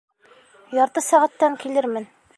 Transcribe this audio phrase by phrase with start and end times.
[0.77, 2.13] Ярты сәғәттән килермен.